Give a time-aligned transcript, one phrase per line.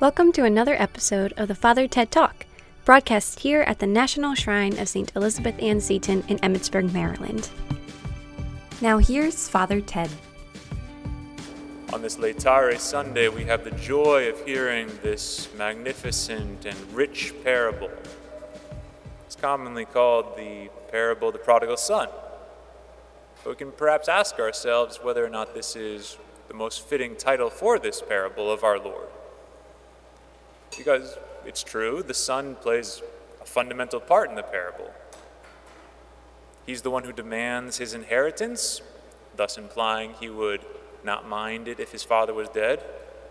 [0.00, 2.46] Welcome to another episode of the Father Ted Talk,
[2.86, 5.12] broadcast here at the National Shrine of St.
[5.14, 7.50] Elizabeth Ann Seton in Emmitsburg, Maryland.
[8.80, 10.08] Now here's Father Ted.
[11.92, 17.90] On this Laetare Sunday, we have the joy of hearing this magnificent and rich parable.
[19.26, 22.08] It's commonly called the parable of the prodigal son.
[23.44, 26.16] But we can perhaps ask ourselves whether or not this is
[26.48, 29.08] the most fitting title for this parable of our Lord.
[30.76, 33.02] Because it's true, the son plays
[33.40, 34.90] a fundamental part in the parable.
[36.66, 38.80] He's the one who demands his inheritance,
[39.36, 40.60] thus implying he would
[41.02, 42.84] not mind it if his father was dead.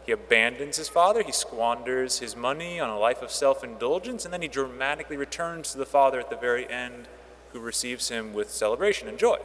[0.05, 4.33] He abandons his father, he squanders his money on a life of self indulgence, and
[4.33, 7.08] then he dramatically returns to the father at the very end,
[7.53, 9.38] who receives him with celebration and joy.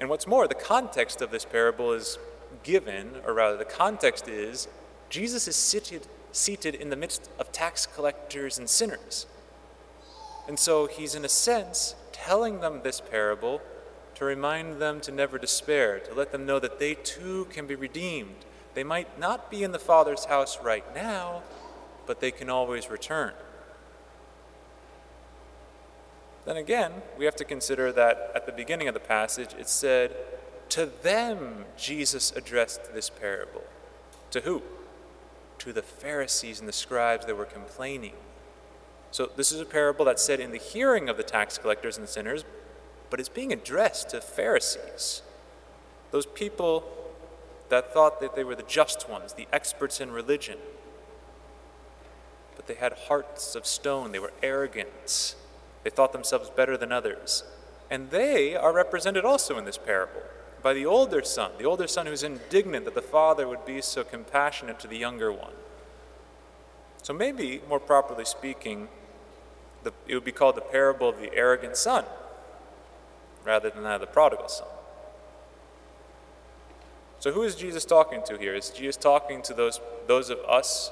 [0.00, 2.18] And what's more, the context of this parable is
[2.62, 4.68] given, or rather, the context is
[5.14, 9.26] Jesus is seated, seated in the midst of tax collectors and sinners.
[10.48, 13.62] And so he's, in a sense, telling them this parable
[14.16, 17.76] to remind them to never despair, to let them know that they too can be
[17.76, 18.44] redeemed.
[18.74, 21.44] They might not be in the Father's house right now,
[22.08, 23.34] but they can always return.
[26.44, 30.16] Then again, we have to consider that at the beginning of the passage it said,
[30.70, 33.62] To them Jesus addressed this parable.
[34.32, 34.60] To who?
[35.64, 38.12] To the Pharisees and the scribes that were complaining.
[39.10, 42.06] So, this is a parable that's said in the hearing of the tax collectors and
[42.06, 42.44] sinners,
[43.08, 45.22] but it's being addressed to Pharisees.
[46.10, 46.84] Those people
[47.70, 50.58] that thought that they were the just ones, the experts in religion.
[52.56, 55.34] But they had hearts of stone, they were arrogant,
[55.82, 57.42] they thought themselves better than others.
[57.90, 60.22] And they are represented also in this parable
[60.64, 64.02] by the older son, the older son who's indignant that the father would be so
[64.02, 65.52] compassionate to the younger one.
[67.02, 68.88] So maybe, more properly speaking,
[69.82, 72.06] the, it would be called the parable of the arrogant son
[73.44, 74.66] rather than that of the prodigal son.
[77.18, 78.54] So who is Jesus talking to here?
[78.54, 80.90] Is Jesus talking to those, those of us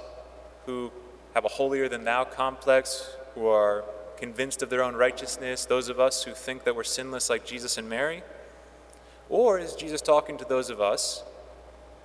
[0.66, 0.93] who
[1.33, 3.84] have a holier than thou complex, who are
[4.19, 7.78] convinced of their own righteousness, those of us who think that we're sinless like Jesus
[7.78, 8.22] and Mary?
[9.32, 11.25] Or is Jesus talking to those of us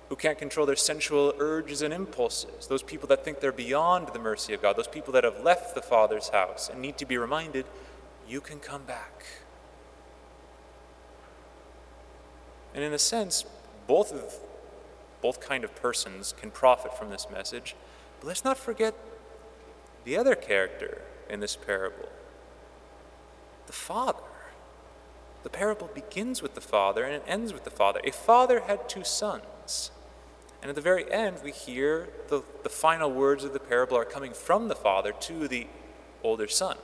[0.08, 4.18] who can't control their sensual urges and impulses, those people that think they're beyond the
[4.18, 7.18] mercy of God, those people that have left the Father's house and need to be
[7.18, 7.66] reminded,
[8.26, 9.26] you can come back.
[12.74, 13.44] And in a sense,
[13.86, 14.34] both of
[15.20, 17.76] both kind of persons can profit from this message.
[18.20, 18.94] But let's not forget
[20.04, 22.08] the other character in this parable,
[23.66, 24.27] the Father.
[25.42, 28.00] The parable begins with the father and it ends with the father.
[28.04, 29.90] A father had two sons.
[30.60, 34.04] And at the very end, we hear the, the final words of the parable are
[34.04, 35.68] coming from the father to the
[36.24, 36.76] older son.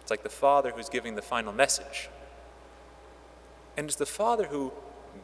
[0.00, 2.08] It's like the father who's giving the final message.
[3.76, 4.72] And it's the father who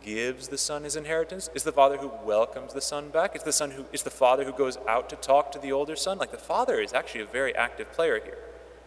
[0.03, 1.50] gives the son his inheritance?
[1.55, 3.37] Is the father who welcomes the son back?
[3.37, 5.97] Is the son who is the father who goes out to talk to the older
[5.97, 6.19] son?
[6.19, 8.38] Like the father is actually a very active player here.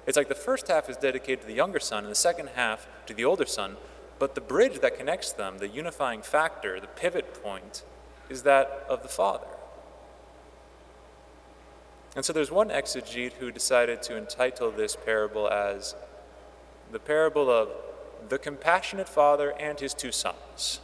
[0.08, 2.88] It's like the first half is dedicated to the younger son and the second half
[3.08, 3.76] to the older son,
[4.20, 7.84] but the bridge that connects them, the unifying factor, the pivot point,
[8.30, 9.48] is that of the father.
[12.16, 15.94] And so there's one exegete who decided to entitle this parable as
[16.90, 17.70] the parable of
[18.30, 20.80] the compassionate father and his two sons,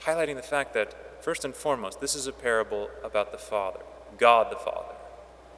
[0.00, 3.80] highlighting the fact that, first and foremost, this is a parable about the Father,
[4.16, 4.97] God the Father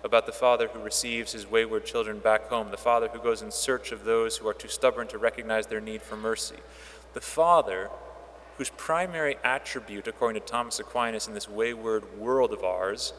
[0.03, 3.50] about the father who receives his wayward children back home, the father who goes in
[3.50, 6.56] search of those who are too stubborn to recognize their need for mercy,
[7.12, 7.91] the father
[8.56, 13.12] whose primary attribute, according to Thomas Aquinas in this wayward world of ours,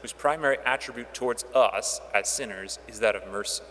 [0.00, 3.64] whose primary attribute towards us as sinners is that of mercy.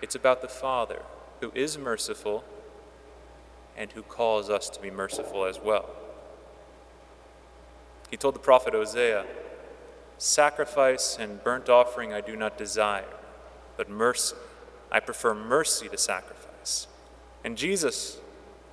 [0.00, 1.02] It's about the Father
[1.40, 2.44] who is merciful
[3.76, 5.90] and who calls us to be merciful as well.
[8.10, 9.26] He told the prophet Hosea,
[10.20, 13.16] Sacrifice and burnt offering I do not desire,
[13.78, 14.36] but mercy.
[14.92, 16.88] I prefer mercy to sacrifice.
[17.42, 18.18] And Jesus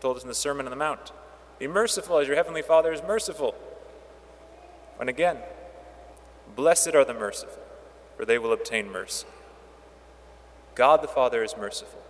[0.01, 1.13] told us in the Sermon on the Mount
[1.57, 3.55] Be merciful as your heavenly Father is merciful.
[4.99, 5.37] And again,
[6.53, 7.63] blessed are the merciful,
[8.17, 9.25] for they will obtain mercy.
[10.75, 12.01] God the Father is merciful.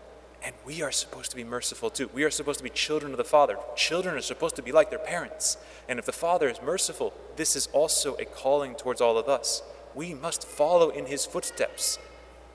[0.44, 2.10] And we are supposed to be merciful too.
[2.14, 3.58] We are supposed to be children of the Father.
[3.76, 5.58] Children are supposed to be like their parents.
[5.90, 9.62] And if the Father is merciful, this is also a calling towards all of us.
[9.96, 11.98] We must follow in his footsteps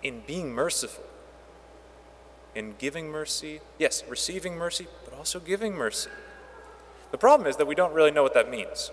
[0.03, 1.05] in being merciful,
[2.55, 3.61] in giving mercy.
[3.79, 6.11] Yes, receiving mercy, but also giving mercy.
[7.11, 8.91] The problem is that we don't really know what that means.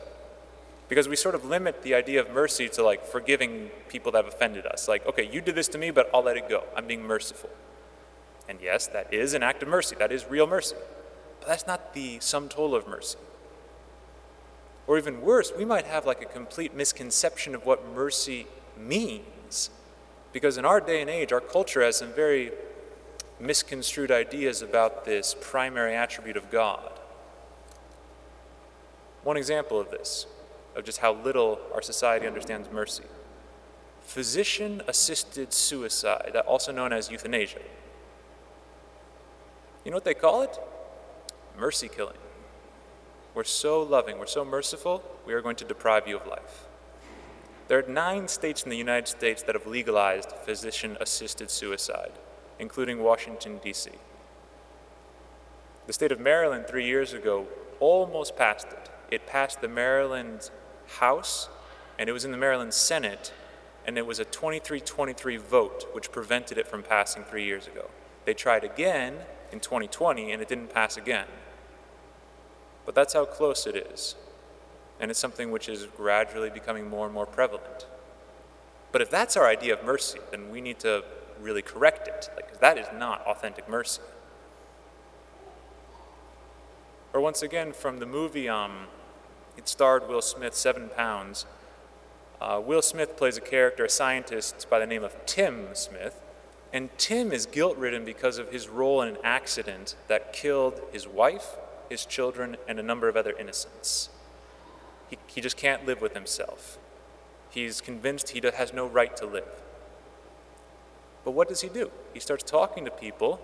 [0.87, 4.33] Because we sort of limit the idea of mercy to like forgiving people that have
[4.33, 4.87] offended us.
[4.87, 6.63] Like, okay, you did this to me, but I'll let it go.
[6.75, 7.49] I'm being merciful.
[8.49, 9.95] And yes, that is an act of mercy.
[9.97, 10.75] That is real mercy.
[11.39, 13.17] But that's not the sum total of mercy.
[14.87, 19.69] Or even worse, we might have like a complete misconception of what mercy means.
[20.33, 22.51] Because in our day and age, our culture has some very
[23.39, 26.91] misconstrued ideas about this primary attribute of God.
[29.23, 30.25] One example of this,
[30.75, 33.03] of just how little our society understands mercy
[34.09, 37.59] physician assisted suicide, also known as euthanasia.
[39.89, 40.55] You know what they call it?
[41.57, 42.19] Mercy killing.
[43.33, 46.67] We're so loving, we're so merciful, we are going to deprive you of life.
[47.67, 52.11] There are nine states in the United States that have legalized physician assisted suicide,
[52.59, 53.89] including Washington, D.C.
[55.87, 57.47] The state of Maryland, three years ago,
[57.79, 58.91] almost passed it.
[59.09, 60.51] It passed the Maryland
[60.99, 61.49] House,
[61.97, 63.33] and it was in the Maryland Senate,
[63.87, 67.89] and it was a 23 23 vote, which prevented it from passing three years ago.
[68.25, 69.15] They tried again
[69.51, 71.27] in 2020, and it didn't pass again.
[72.85, 74.15] But that's how close it is
[74.99, 77.87] and it's something which is gradually becoming more and more prevalent.
[78.91, 81.03] But if that's our idea of mercy, then we need to
[81.39, 84.01] really correct it, like, that is not authentic mercy.
[87.13, 88.87] Or once again, from the movie, um,
[89.57, 91.45] it starred Will Smith, Seven Pounds.
[92.41, 96.21] Uh, Will Smith plays a character, a scientist by the name of Tim Smith,
[96.71, 101.07] and Tim is guilt ridden because of his role in an accident that killed his
[101.07, 101.55] wife,
[101.89, 104.09] his children, and a number of other innocents.
[105.09, 106.77] He, he just can't live with himself.
[107.49, 109.47] He's convinced he has no right to live.
[111.25, 111.91] But what does he do?
[112.13, 113.41] He starts talking to people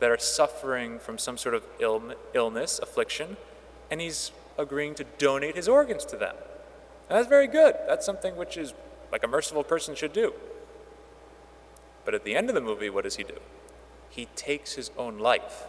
[0.00, 3.36] that are suffering from some sort of Ill, illness, affliction,
[3.90, 6.34] and he's agreeing to donate his organs to them.
[7.08, 7.76] And that's very good.
[7.86, 8.74] That's something which is
[9.10, 10.34] like a merciful person should do.
[12.04, 13.38] But at the end of the movie, what does he do?
[14.08, 15.64] He takes his own life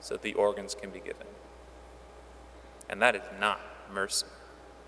[0.00, 1.26] so that the organs can be given.
[2.88, 3.60] And that is not
[3.92, 4.26] mercy.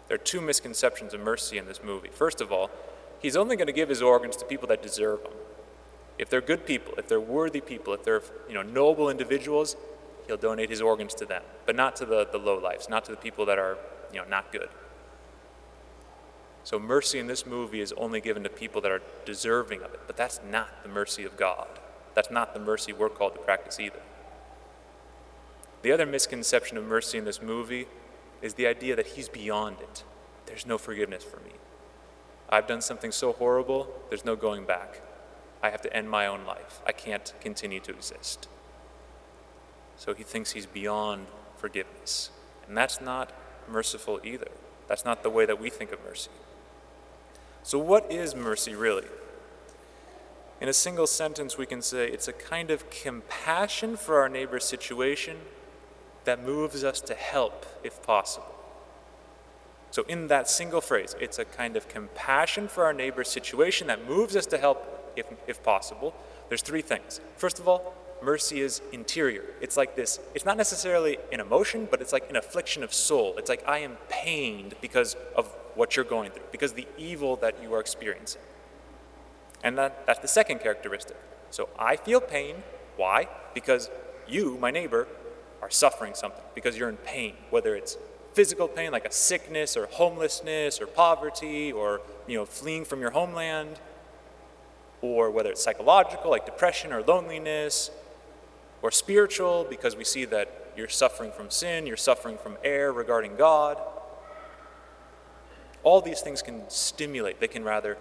[0.09, 2.09] There are two misconceptions of mercy in this movie.
[2.09, 2.71] First of all,
[3.19, 5.33] he's only going to give his organs to people that deserve them.
[6.19, 9.77] If they're good people, if they're worthy people, if they're you know, noble individuals,
[10.27, 13.11] he'll donate his organs to them, but not to the, the low lives, not to
[13.11, 13.79] the people that are
[14.13, 14.69] you know, not good.
[16.69, 20.01] So mercy in this movie is only given to people that are deserving of it,
[20.07, 21.67] but that's not the mercy of God.
[22.13, 24.03] That's not the mercy we're called to practice either.
[25.81, 27.87] The other misconception of mercy in this movie
[28.43, 30.05] is the idea that he's beyond it.
[30.45, 31.53] There's no forgiveness for me.
[32.51, 35.01] I've done something so horrible, there's no going back.
[35.63, 36.83] I have to end my own life.
[36.87, 38.47] I can't continue to exist.
[39.97, 42.29] So he thinks he's beyond forgiveness.
[42.67, 43.33] And that's not
[43.67, 44.49] merciful either.
[44.87, 46.29] That's not the way that we think of mercy.
[47.69, 49.05] So, what is mercy really?
[50.59, 54.65] In a single sentence, we can say it's a kind of compassion for our neighbor's
[54.65, 55.37] situation
[56.25, 58.55] that moves us to help if possible.
[59.91, 64.09] So, in that single phrase, it's a kind of compassion for our neighbor's situation that
[64.09, 66.15] moves us to help if, if possible.
[66.49, 67.21] There's three things.
[67.37, 67.93] First of all,
[68.23, 69.45] mercy is interior.
[69.61, 73.35] It's like this, it's not necessarily an emotion, but it's like an affliction of soul.
[73.37, 77.63] It's like I am pained because of what you're going through, because the evil that
[77.63, 78.43] you are experiencing.
[79.63, 81.17] And that, that's the second characteristic.
[81.51, 82.57] So I feel pain.
[82.97, 83.29] Why?
[83.55, 83.89] Because
[84.27, 85.07] you, my neighbor,
[85.63, 87.97] are suffering something because you're in pain, whether it's
[88.33, 93.11] physical pain like a sickness or homelessness or poverty or you know fleeing from your
[93.11, 93.81] homeland
[95.01, 97.91] or whether it's psychological like depression or loneliness
[98.83, 103.37] or spiritual because we see that you're suffering from sin, you're suffering from error regarding
[103.37, 103.79] God.
[105.83, 107.97] All these things can stimulate, they can rather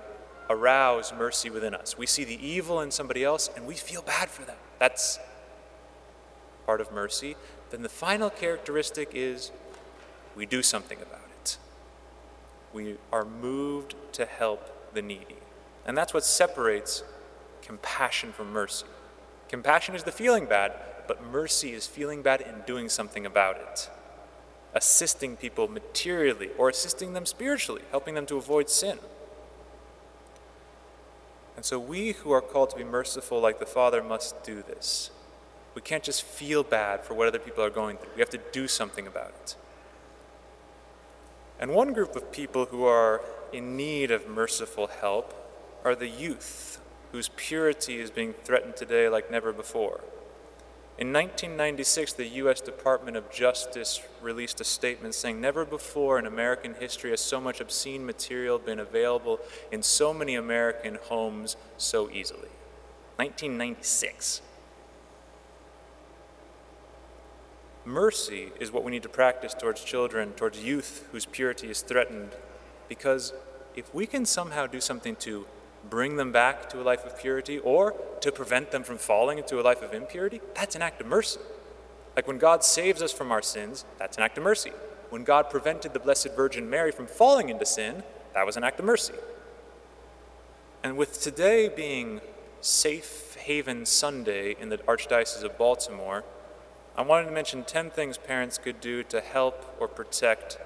[0.50, 1.98] arouse mercy within us.
[1.98, 4.56] We see the evil in somebody else and we feel bad for them.
[4.80, 5.20] That's
[6.66, 7.36] part of mercy,
[7.70, 9.52] then the final characteristic is
[10.36, 11.58] we do something about it.
[12.74, 15.38] We are moved to help the needy.
[15.86, 17.04] And that's what separates
[17.62, 18.86] compassion from mercy.
[19.50, 20.74] Compassion is the feeling bad,
[21.08, 23.90] but mercy is feeling bad and doing something about it.
[24.78, 29.00] Assisting people materially or assisting them spiritually, helping them to avoid sin.
[31.56, 35.10] And so we who are called to be merciful like the Father must do this.
[35.74, 38.12] We can't just feel bad for what other people are going through.
[38.14, 39.56] We have to do something about it.
[41.60, 45.34] And one group of people who are in need of merciful help
[45.84, 46.80] are the youth,
[47.12, 50.02] whose purity is being threatened today like never before.
[50.98, 52.60] In 1996, the U.S.
[52.60, 57.62] Department of Justice released a statement saying, Never before in American history has so much
[57.62, 59.40] obscene material been available
[59.72, 62.50] in so many American homes so easily.
[63.18, 64.42] 1996.
[67.86, 72.32] Mercy is what we need to practice towards children, towards youth whose purity is threatened,
[72.90, 73.34] because
[73.76, 75.46] if we can somehow do something to
[75.90, 79.60] bring them back to a life of purity or to prevent them from falling into
[79.60, 81.40] a life of impurity, that's an act of mercy.
[82.16, 84.72] Like when God saves us from our sins, that's an act of mercy.
[85.10, 88.04] When God prevented the Blessed Virgin Mary from falling into sin,
[88.34, 89.14] that was an act of mercy.
[90.84, 92.22] And with today being
[92.62, 96.24] Safe Haven Sunday in the Archdiocese of Baltimore,
[96.96, 100.58] I wanted to mention 10 things parents could do to help or protect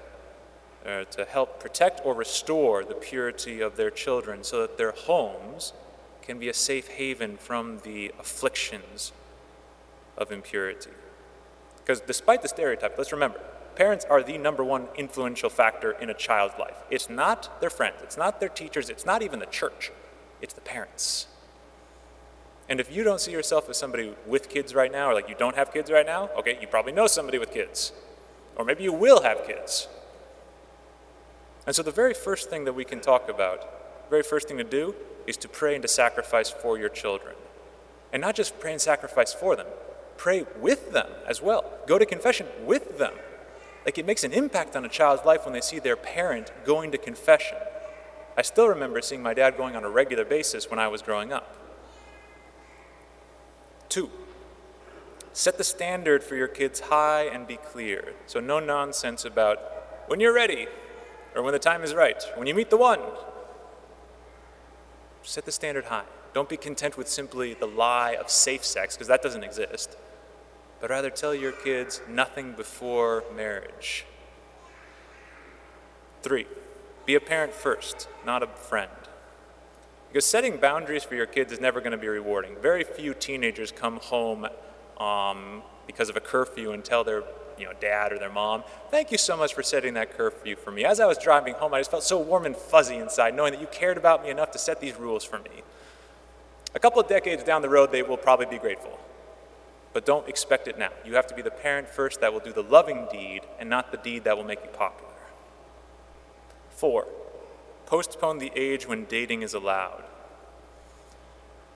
[0.86, 5.72] uh, to help protect or restore the purity of their children so that their homes
[6.22, 9.12] can be a safe haven from the afflictions
[10.16, 10.90] of impurity.
[11.78, 13.40] Because despite the stereotype, let's remember,
[13.74, 16.76] parents are the number one influential factor in a child's life.
[16.90, 19.90] It's not their friends, it's not their teachers, it's not even the church,
[20.40, 21.26] it's the parents.
[22.68, 25.34] And if you don't see yourself as somebody with kids right now, or like you
[25.36, 27.92] don't have kids right now, okay, you probably know somebody with kids.
[28.56, 29.88] Or maybe you will have kids.
[31.66, 33.60] And so, the very first thing that we can talk about,
[34.04, 34.94] the very first thing to do,
[35.26, 37.36] is to pray and to sacrifice for your children.
[38.12, 39.66] And not just pray and sacrifice for them,
[40.16, 41.64] pray with them as well.
[41.86, 43.14] Go to confession with them.
[43.84, 46.92] Like it makes an impact on a child's life when they see their parent going
[46.92, 47.58] to confession.
[48.36, 51.32] I still remember seeing my dad going on a regular basis when I was growing
[51.32, 51.56] up.
[53.88, 54.10] Two,
[55.32, 58.14] set the standard for your kids high and be clear.
[58.26, 59.58] So, no nonsense about
[60.06, 60.66] when you're ready,
[61.34, 63.00] or when the time is right, when you meet the one.
[65.22, 66.04] Set the standard high.
[66.34, 69.96] Don't be content with simply the lie of safe sex, because that doesn't exist,
[70.80, 74.06] but rather tell your kids nothing before marriage.
[76.22, 76.46] Three,
[77.04, 78.90] be a parent first, not a friend.
[80.08, 82.56] Because setting boundaries for your kids is never going to be rewarding.
[82.60, 84.46] Very few teenagers come home
[84.98, 87.22] um, because of a curfew and tell their
[87.58, 90.70] you know, dad or their mom, thank you so much for setting that curfew for
[90.70, 90.84] me.
[90.84, 93.60] As I was driving home, I just felt so warm and fuzzy inside, knowing that
[93.60, 95.62] you cared about me enough to set these rules for me.
[96.74, 98.98] A couple of decades down the road, they will probably be grateful.
[99.92, 100.90] But don't expect it now.
[101.04, 103.92] You have to be the parent first that will do the loving deed and not
[103.92, 105.12] the deed that will make you popular.
[106.70, 107.06] Four,
[107.86, 110.04] postpone the age when dating is allowed.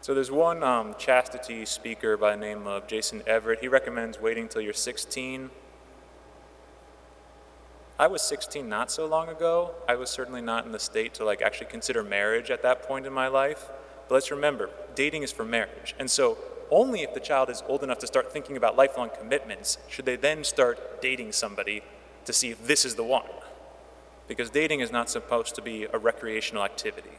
[0.01, 3.59] So there's one um, chastity speaker by the name of Jason Evert.
[3.61, 5.51] He recommends waiting till you're 16
[7.99, 9.75] I was 16 not so long ago.
[9.89, 13.07] I was certainly not in the state to like actually consider marriage at that point
[13.07, 13.71] in my life.
[14.09, 15.95] But let's remember, dating is for marriage.
[15.99, 16.37] And so
[16.71, 20.17] only if the child is old enough to start thinking about lifelong commitments should they
[20.17, 21.83] then start dating somebody
[22.27, 23.25] to see if this is the one.
[24.29, 27.19] Because dating is not supposed to be a recreational activity.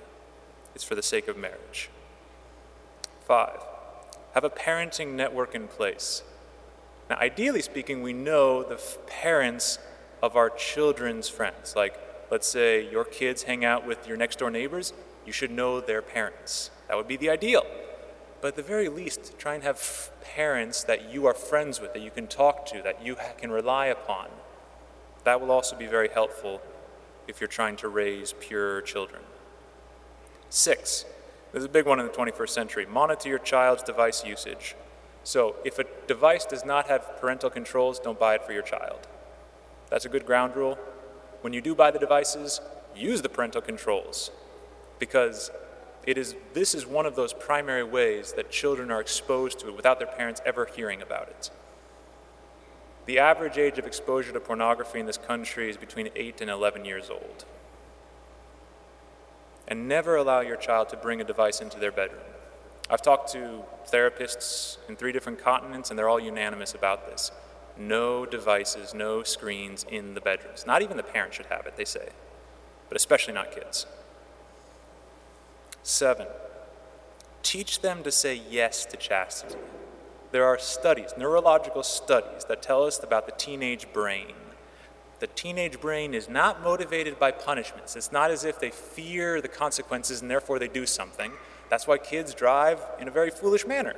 [0.76, 1.90] It's for the sake of marriage.
[3.26, 3.62] Five,
[4.36, 6.22] have a parenting network in place.
[7.10, 9.80] Now, ideally speaking, we know the parents
[10.22, 11.76] of our children's friends.
[11.76, 12.00] Like,
[12.32, 14.94] let's say your kids hang out with your next door neighbors,
[15.26, 16.72] you should know their parents.
[16.88, 17.66] That would be the ideal.
[18.42, 22.02] But at the very least, try and have parents that you are friends with, that
[22.02, 24.28] you can talk to, that you can rely upon.
[25.24, 26.62] That will also be very helpful
[27.28, 29.24] if you're trying to raise pure children.
[30.50, 31.06] Six,
[31.52, 34.76] this is a big one in the 21st century monitor your child's device usage.
[35.24, 39.08] So, if a device does not have parental controls, don't buy it for your child.
[39.90, 40.78] That's a good ground rule.
[41.42, 42.62] When you do buy the devices,
[42.96, 44.32] use the parental controls
[45.00, 45.52] because
[46.06, 49.76] it is, this is one of those primary ways that children are exposed to it
[49.76, 51.52] without their parents ever hearing about it.
[53.06, 56.86] The average age of exposure to pornography in this country is between 8 and 11
[56.86, 57.46] years old.
[59.68, 62.24] And never allow your child to bring a device into their bedroom.
[62.90, 67.32] I've talked to therapists in three different continents, and they're all unanimous about this
[67.80, 70.66] no devices, no screens in the bedrooms.
[70.66, 72.10] Not even the parents should have it, they say,
[72.90, 73.86] but especially not kids.
[75.84, 76.28] Seven,
[77.44, 79.56] teach them to say yes to chastity.
[80.32, 84.36] There are studies, neurological studies, that tell us about the teenage brain.
[85.20, 87.96] The teenage brain is not motivated by punishments.
[87.96, 91.32] It's not as if they fear the consequences and therefore they do something.
[91.70, 93.96] That's why kids drive in a very foolish manner.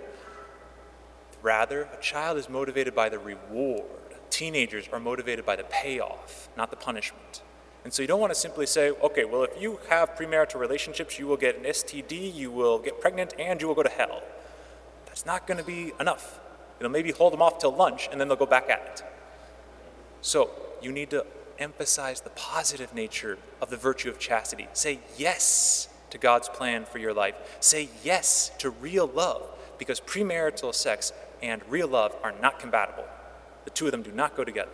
[1.41, 3.83] Rather, a child is motivated by the reward.
[4.29, 7.41] Teenagers are motivated by the payoff, not the punishment.
[7.83, 11.17] And so you don't want to simply say, okay, well, if you have premarital relationships,
[11.17, 14.21] you will get an STD, you will get pregnant, and you will go to hell.
[15.05, 16.39] That's not going to be enough.
[16.79, 19.03] It'll maybe hold them off till lunch, and then they'll go back at it.
[20.21, 20.49] So
[20.81, 21.25] you need to
[21.57, 24.67] emphasize the positive nature of the virtue of chastity.
[24.73, 27.35] Say yes to God's plan for your life.
[27.59, 29.43] Say yes to real love,
[29.77, 33.05] because premarital sex and real love are not compatible.
[33.65, 34.71] The two of them do not go together.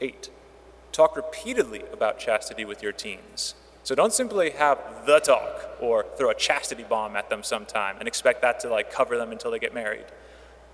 [0.00, 0.30] Eight,
[0.92, 3.54] talk repeatedly about chastity with your teens.
[3.82, 8.08] So don't simply have the talk or throw a chastity bomb at them sometime and
[8.08, 10.06] expect that to like cover them until they get married.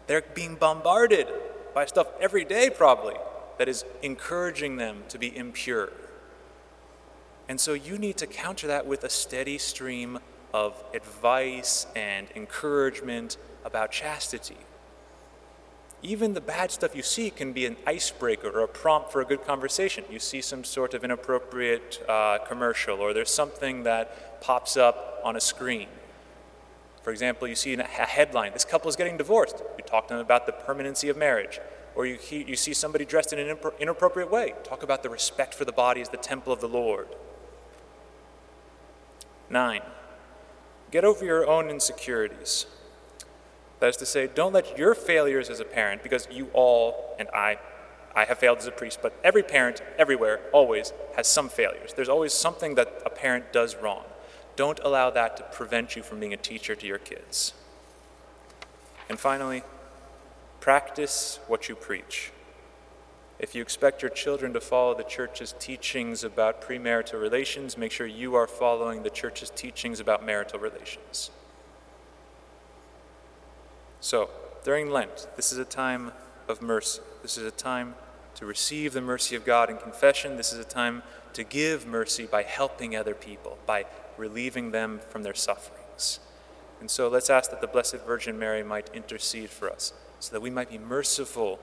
[0.07, 1.29] They're being bombarded
[1.75, 3.17] by stuff every day, probably,
[3.59, 5.91] that is encouraging them to be impure.
[7.49, 10.19] And so you need to counter that with a steady stream
[10.53, 14.57] of advice and encouragement about chastity.
[16.03, 19.25] Even the bad stuff you see can be an icebreaker or a prompt for a
[19.25, 20.05] good conversation.
[20.11, 25.37] You see some sort of inappropriate uh, commercial, or there's something that pops up on
[25.37, 25.87] a screen.
[27.03, 29.63] For example, you see a headline this couple is getting divorced.
[29.79, 31.61] You talk to them about the permanency of marriage.
[31.95, 34.55] Or you, you see somebody dressed in an inappropriate way.
[34.65, 37.09] Talk about the respect for the body as the temple of the Lord.
[39.51, 39.83] Nine,
[40.93, 42.67] get over your own insecurities.
[43.81, 47.29] That is to say, don't let your failures as a parent, because you all, and
[47.35, 47.59] I,
[48.15, 51.93] I have failed as a priest, but every parent, everywhere, always has some failures.
[51.95, 54.05] There's always something that a parent does wrong.
[54.55, 57.55] Don't allow that to prevent you from being a teacher to your kids.
[59.09, 59.65] And finally,
[60.61, 62.31] practice what you preach.
[63.43, 68.07] If you expect your children to follow the church's teachings about premarital relations, make sure
[68.07, 71.33] you are following the church's teachings about marital relations.
[74.01, 74.31] So,
[74.65, 76.13] during Lent, this is a time
[76.47, 77.03] of mercy.
[77.23, 77.97] This is a time
[78.37, 80.37] to receive the mercy of God in confession.
[80.37, 85.25] This is a time to give mercy by helping other people, by relieving them from
[85.25, 86.21] their sufferings.
[86.81, 90.41] And so let's ask that the Blessed Virgin Mary might intercede for us, so that
[90.41, 91.59] we might be merciful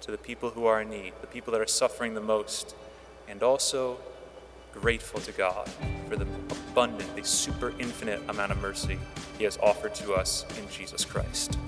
[0.00, 2.74] to the people who are in need, the people that are suffering the most,
[3.28, 3.98] and also
[4.72, 5.68] grateful to God
[6.08, 6.26] for the
[6.70, 8.98] abundant, the super infinite amount of mercy
[9.38, 11.58] He has offered to us in Jesus Christ.